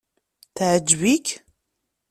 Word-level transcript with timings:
Teɛǧeb-ik? 0.55 1.27